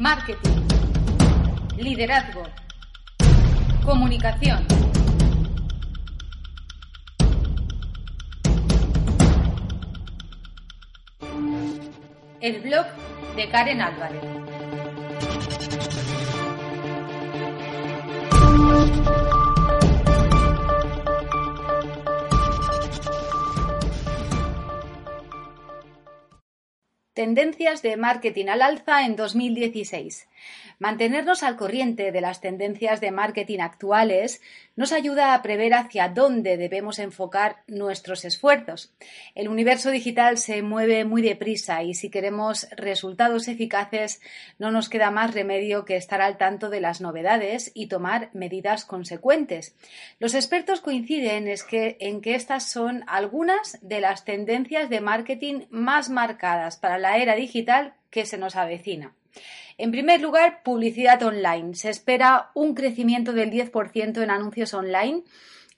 [0.00, 0.66] Marketing.
[1.76, 2.42] Liderazgo.
[3.84, 4.66] Comunicación.
[12.40, 12.86] El blog
[13.36, 14.24] de Karen Álvarez.
[27.20, 30.26] Tendencias de marketing al alza en 2016.
[30.78, 34.40] Mantenernos al corriente de las tendencias de marketing actuales
[34.74, 38.94] nos ayuda a prever hacia dónde debemos enfocar nuestros esfuerzos.
[39.34, 44.22] El universo digital se mueve muy deprisa y si queremos resultados eficaces
[44.58, 48.86] no nos queda más remedio que estar al tanto de las novedades y tomar medidas
[48.86, 49.76] consecuentes.
[50.18, 56.78] Los expertos coinciden en que estas son algunas de las tendencias de marketing más marcadas
[56.78, 59.14] para la era digital que se nos avecina.
[59.78, 61.74] En primer lugar, publicidad online.
[61.74, 65.22] Se espera un crecimiento del 10% en anuncios online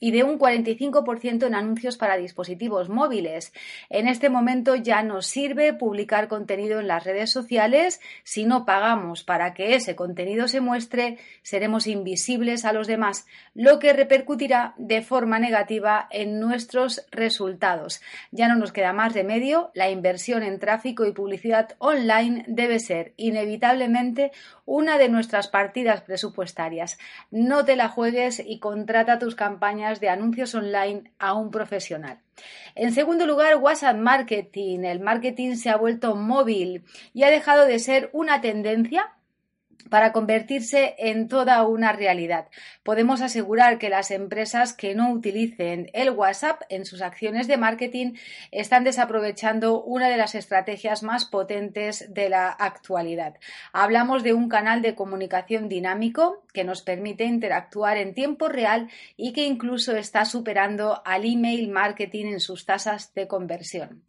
[0.03, 3.53] y de un 45% en anuncios para dispositivos móviles.
[3.89, 8.01] En este momento ya nos sirve publicar contenido en las redes sociales.
[8.25, 13.79] Si no pagamos para que ese contenido se muestre, seremos invisibles a los demás, lo
[13.79, 18.01] que repercutirá de forma negativa en nuestros resultados.
[18.33, 23.15] Ya no nos queda más remedio, la inversión en tráfico y publicidad online debe ser
[23.17, 24.33] inevitablemente
[24.73, 26.99] una de nuestras partidas presupuestarias.
[27.31, 32.21] No te la juegues y contrata tus campañas de anuncios online a un profesional.
[32.75, 34.85] En segundo lugar, WhatsApp Marketing.
[34.85, 39.13] El marketing se ha vuelto móvil y ha dejado de ser una tendencia
[39.89, 42.49] para convertirse en toda una realidad.
[42.83, 48.15] Podemos asegurar que las empresas que no utilicen el WhatsApp en sus acciones de marketing
[48.51, 53.37] están desaprovechando una de las estrategias más potentes de la actualidad.
[53.73, 59.33] Hablamos de un canal de comunicación dinámico que nos permite interactuar en tiempo real y
[59.33, 64.03] que incluso está superando al email marketing en sus tasas de conversión.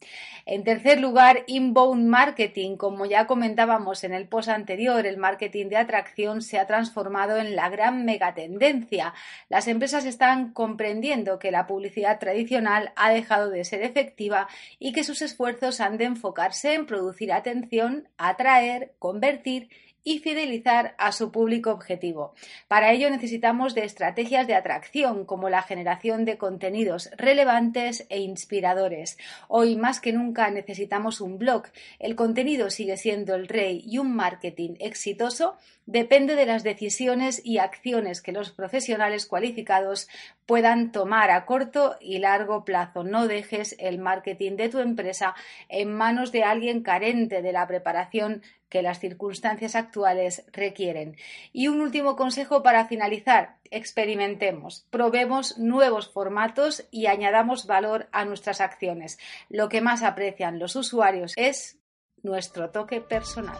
[0.45, 2.75] En tercer lugar, inbound marketing.
[2.75, 5.17] Como ya comentábamos en el post anterior, el
[5.63, 9.13] marketing de atracción se ha transformado en la gran megatendencia.
[9.49, 14.47] Las empresas están comprendiendo que la publicidad tradicional ha dejado de ser efectiva
[14.79, 19.69] y que sus esfuerzos han de enfocarse en producir atención, atraer, convertir
[20.03, 22.33] y fidelizar a su público objetivo.
[22.67, 29.17] Para ello necesitamos de estrategias de atracción como la generación de contenidos relevantes e inspiradores.
[29.47, 31.63] Hoy más que nunca necesitamos un blog.
[31.99, 37.57] El contenido sigue siendo el rey y un marketing exitoso depende de las decisiones y
[37.57, 40.07] acciones que los profesionales cualificados
[40.45, 43.03] puedan tomar a corto y largo plazo.
[43.03, 45.35] No dejes el marketing de tu empresa
[45.69, 48.41] en manos de alguien carente de la preparación
[48.73, 51.15] que las circunstancias actuales requieren.
[51.51, 53.57] Y un último consejo para finalizar.
[53.69, 59.19] Experimentemos, probemos nuevos formatos y añadamos valor a nuestras acciones.
[59.47, 61.77] Lo que más aprecian los usuarios es
[62.23, 63.59] nuestro toque personal.